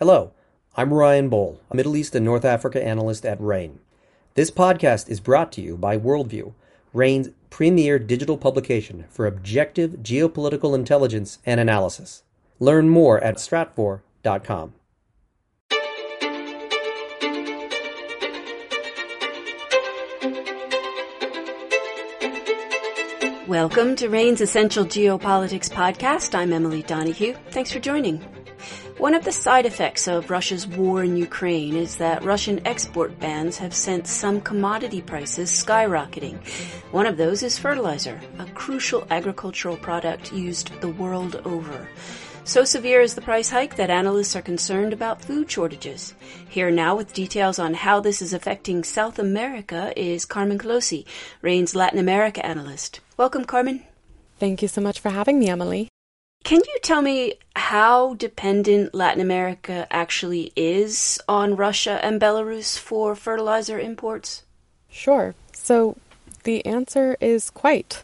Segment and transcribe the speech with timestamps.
[0.00, 0.32] Hello,
[0.74, 3.78] I'm Ryan Bohl, a Middle East and North Africa analyst at RANE.
[4.34, 6.52] This podcast is brought to you by Worldview,
[6.92, 12.24] RANE's premier digital publication for objective geopolitical intelligence and analysis.
[12.58, 14.74] Learn more at stratfor.com.
[23.46, 26.34] Welcome to RANE's Essential Geopolitics podcast.
[26.36, 27.34] I'm Emily Donahue.
[27.52, 28.33] Thanks for joining.
[28.98, 33.58] One of the side effects of Russia's war in Ukraine is that Russian export bans
[33.58, 36.38] have sent some commodity prices skyrocketing.
[36.92, 41.88] One of those is fertilizer, a crucial agricultural product used the world over.
[42.44, 46.14] So severe is the price hike that analysts are concerned about food shortages.
[46.48, 51.04] Here now with details on how this is affecting South America is Carmen Colosi,
[51.42, 53.00] RANE's Latin America analyst.
[53.16, 53.82] Welcome, Carmen.
[54.38, 55.88] Thank you so much for having me, Emily.
[56.44, 63.16] Can you tell me how dependent Latin America actually is on Russia and Belarus for
[63.16, 64.42] fertilizer imports?
[64.90, 65.34] Sure.
[65.54, 65.96] So
[66.42, 68.02] the answer is quite.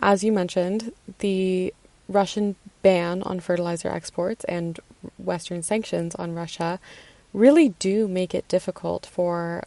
[0.00, 1.72] As you mentioned, the
[2.10, 4.78] Russian ban on fertilizer exports and
[5.16, 6.78] Western sanctions on Russia
[7.32, 9.64] really do make it difficult for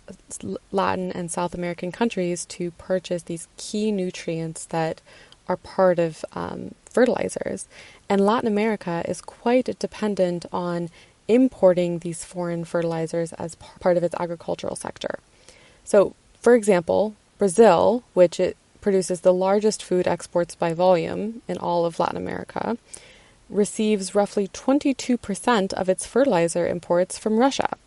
[0.71, 5.01] Latin and South American countries to purchase these key nutrients that
[5.49, 7.67] are part of um, fertilizers.
[8.07, 10.89] And Latin America is quite dependent on
[11.27, 15.19] importing these foreign fertilizers as part of its agricultural sector.
[15.83, 21.85] So, for example, Brazil, which it produces the largest food exports by volume in all
[21.85, 22.77] of Latin America,
[23.49, 27.77] receives roughly 22% of its fertilizer imports from Russia.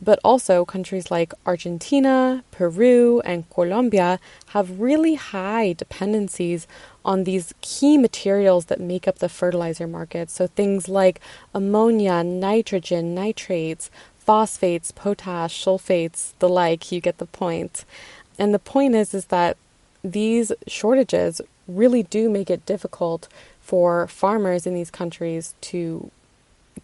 [0.00, 6.66] But also, countries like Argentina, Peru, and Colombia have really high dependencies
[7.04, 10.30] on these key materials that make up the fertilizer market.
[10.30, 11.20] So, things like
[11.54, 17.84] ammonia, nitrogen, nitrates, phosphates, potash, sulfates, the like, you get the point.
[18.38, 19.56] And the point is, is that
[20.02, 23.28] these shortages really do make it difficult
[23.60, 26.10] for farmers in these countries to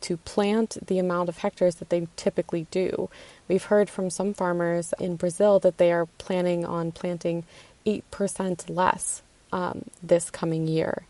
[0.00, 3.08] to plant the amount of hectares that they typically do.
[3.48, 7.44] We've heard from some farmers in Brazil that they are planning on planting
[7.86, 11.02] 8% less um, this coming year.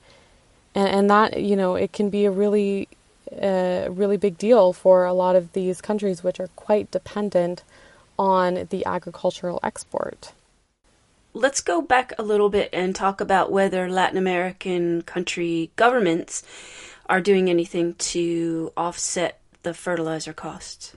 [0.74, 2.88] And, and that, you know, it can be a really,
[3.40, 7.62] uh, really big deal for a lot of these countries which are quite dependent
[8.18, 10.32] on the agricultural export.
[11.32, 16.42] Let's go back a little bit and talk about whether Latin American country governments
[17.10, 20.94] are doing anything to offset the fertilizer costs?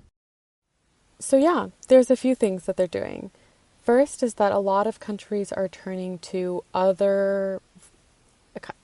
[1.19, 3.31] So, yeah, there's a few things that they're doing.
[3.83, 7.61] First is that a lot of countries are turning to other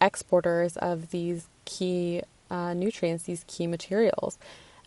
[0.01, 4.37] exporters of these key uh, nutrients, these key materials.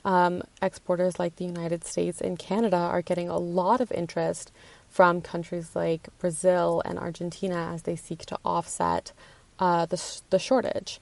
[0.04, 4.50] Um, exporters like the United States and Canada are getting a lot of interest
[4.88, 9.12] from countries like Brazil and Argentina as they seek to offset
[9.58, 11.00] uh, the, the shortage.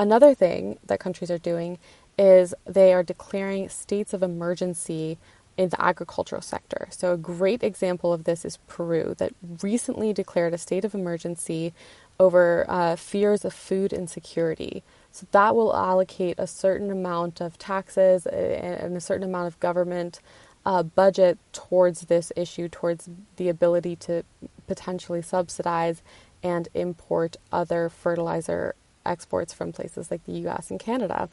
[0.00, 1.78] Another thing that countries are doing
[2.18, 5.18] is they are declaring states of emergency
[5.58, 6.88] in the agricultural sector.
[6.90, 11.74] So, a great example of this is Peru, that recently declared a state of emergency
[12.18, 14.82] over uh, fears of food insecurity.
[15.12, 20.20] So, that will allocate a certain amount of taxes and a certain amount of government
[20.64, 24.22] uh, budget towards this issue, towards the ability to
[24.66, 26.02] potentially subsidize
[26.42, 28.74] and import other fertilizer
[29.04, 31.28] exports from places like the US and Canada.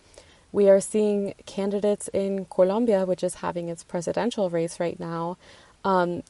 [0.51, 5.38] We are seeing candidates in Colombia, which is having its presidential race right now,
[5.83, 6.23] um,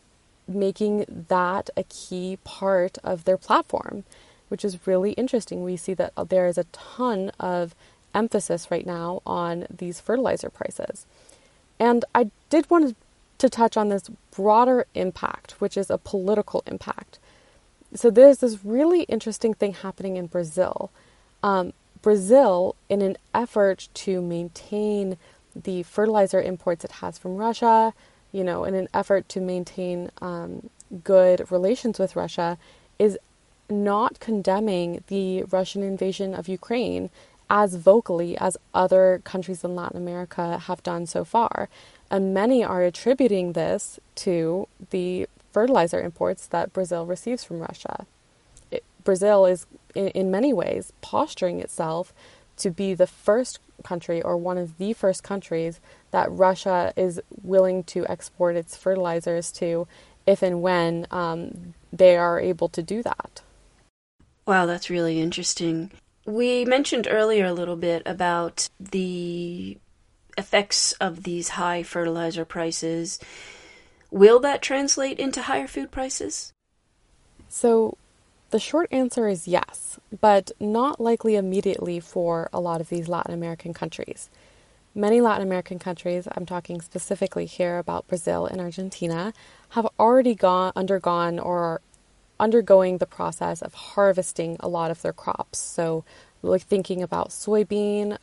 [0.47, 4.03] making that a key part of their platform,
[4.49, 5.63] which is really interesting.
[5.63, 7.75] We see that there is a ton of
[8.15, 11.05] emphasis right now on these fertilizer prices.
[11.79, 12.95] And I did want
[13.37, 17.19] to touch on this broader impact, which is a political impact.
[17.93, 20.91] So there's this really interesting thing happening in Brazil
[21.47, 21.71] um,
[22.01, 25.17] Brazil, in an effort to maintain
[25.55, 27.94] the fertilizer imports it has from Russia,
[28.33, 30.69] you know, in an effort to maintain um,
[31.05, 32.57] good relations with Russia,
[32.99, 33.17] is
[33.69, 37.09] not condemning the Russian invasion of Ukraine
[37.50, 41.69] as vocally as other countries in Latin America have done so far.
[42.11, 48.05] And many are attributing this to the fertilizer imports that Brazil receives from Russia.
[49.07, 49.65] Brazil is
[49.95, 52.13] in, in many ways posturing itself
[52.57, 55.80] to be the first country or one of the first countries
[56.12, 59.88] that Russia is willing to export its fertilizers to
[60.25, 63.42] if and when um, they are able to do that.
[64.45, 65.89] Wow, that's really interesting.
[66.25, 69.77] We mentioned earlier a little bit about the
[70.38, 73.19] effects of these high fertilizer prices.
[74.12, 76.51] Will that translate into higher food prices?
[77.48, 77.95] So,
[78.49, 83.33] the short answer is yes, but not likely immediately for a lot of these Latin
[83.33, 84.29] American countries.
[84.95, 89.33] Many Latin American countries, I'm talking specifically here about Brazil and Argentina,
[89.69, 91.81] have already gone undergone or are
[92.39, 95.59] undergoing the process of harvesting a lot of their crops.
[95.59, 96.03] So,
[96.41, 98.17] like thinking about soybean,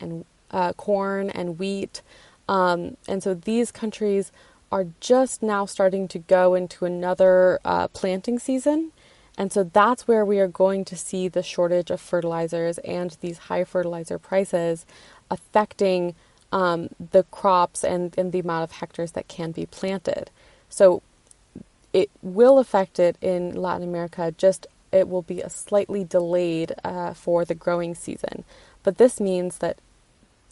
[0.00, 2.02] and uh, corn and wheat,
[2.48, 4.32] um, and so these countries
[4.72, 8.92] are just now starting to go into another uh, planting season.
[9.40, 13.38] And so that's where we are going to see the shortage of fertilizers and these
[13.38, 14.84] high fertilizer prices
[15.30, 16.14] affecting
[16.52, 20.30] um, the crops and, and the amount of hectares that can be planted.
[20.68, 21.00] So
[21.94, 27.14] it will affect it in Latin America, just it will be a slightly delayed uh,
[27.14, 28.44] for the growing season.
[28.82, 29.78] But this means that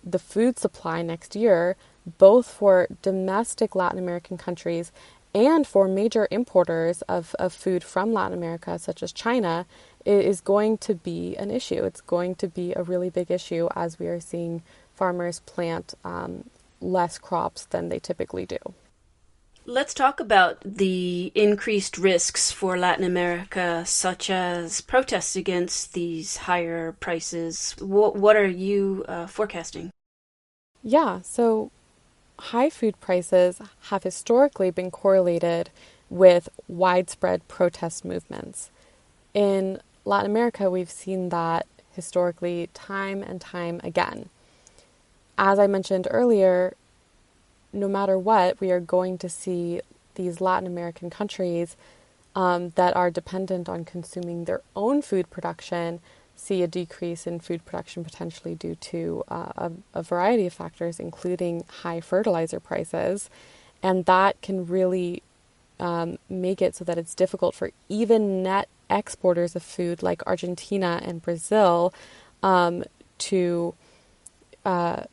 [0.02, 1.76] the food supply next year,
[2.16, 4.92] both for domestic Latin American countries
[5.34, 9.66] and for major importers of, of food from Latin America, such as China,
[10.04, 11.84] is going to be an issue.
[11.84, 14.62] It's going to be a really big issue as we are seeing
[14.94, 16.44] farmers plant um,
[16.80, 18.58] less crops than they typically do.
[19.66, 26.92] Let's talk about the increased risks for Latin America, such as protests against these higher
[26.92, 27.76] prices.
[27.78, 29.90] What, what are you uh, forecasting?
[30.82, 31.70] Yeah, so
[32.38, 35.70] high food prices have historically been correlated
[36.10, 38.70] with widespread protest movements.
[39.34, 44.28] In Latin America, we've seen that historically time and time again.
[45.36, 46.74] As I mentioned earlier,
[47.72, 49.80] no matter what, we are going to see
[50.14, 51.76] these Latin American countries
[52.34, 56.00] um, that are dependent on consuming their own food production
[56.38, 61.00] see a decrease in food production potentially due to uh, a, a, variety of factors,
[61.00, 63.28] including high fertilizer prices.
[63.82, 65.22] And that can really
[65.80, 71.00] um, make it so that it's difficult for even net exporters of food like Argentina
[71.04, 71.92] and Brazil
[72.42, 72.84] um,
[73.18, 73.74] to
[74.64, 75.04] uh,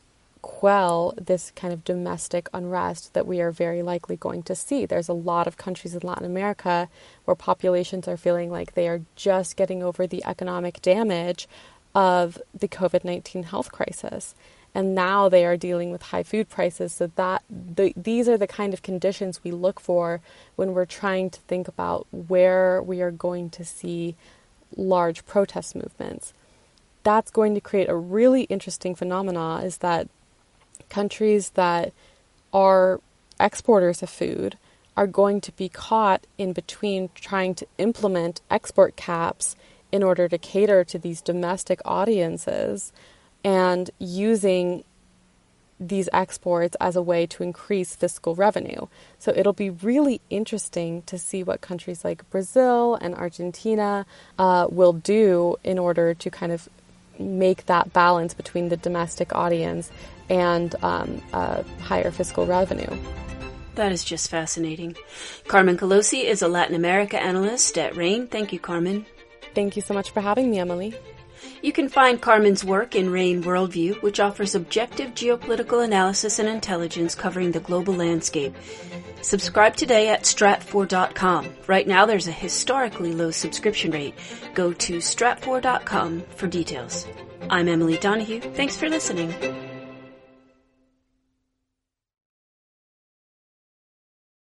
[0.46, 4.86] quell this kind of domestic unrest that we are very likely going to see.
[4.86, 6.88] There's a lot of countries in Latin America
[7.24, 11.48] where populations are feeling like they are just getting over the economic damage
[11.96, 14.36] of the COVID 19 health crisis.
[14.72, 16.92] And now they are dealing with high food prices.
[16.92, 20.20] So that the, these are the kind of conditions we look for
[20.54, 24.14] when we're trying to think about where we are going to see
[24.76, 26.32] large protest movements.
[27.02, 30.08] That's going to create a really interesting phenomena is that
[30.88, 31.92] countries that
[32.52, 33.00] are
[33.38, 34.56] exporters of food
[34.96, 39.54] are going to be caught in between trying to implement export caps
[39.92, 42.92] in order to cater to these domestic audiences
[43.44, 44.84] and using
[45.78, 48.86] these exports as a way to increase fiscal revenue.
[49.18, 54.06] So it'll be really interesting to see what countries like Brazil and Argentina
[54.38, 56.68] uh, will do in order to kind of
[57.18, 59.90] make that balance between the domestic audience
[60.28, 62.96] and um, uh, higher fiscal revenue.
[63.76, 64.96] That is just fascinating.
[65.48, 68.26] Carmen Colosi is a Latin America analyst at RANE.
[68.26, 69.04] Thank you, Carmen.
[69.54, 70.94] Thank you so much for having me, Emily.
[71.62, 77.14] You can find Carmen's work in RANE Worldview, which offers objective geopolitical analysis and intelligence
[77.14, 78.54] covering the global landscape.
[79.22, 81.48] Subscribe today at stratfor.com.
[81.66, 84.14] Right now there's a historically low subscription rate.
[84.54, 87.06] Go to stratfor.com for details.
[87.50, 88.40] I'm Emily Donahue.
[88.40, 89.65] Thanks for listening.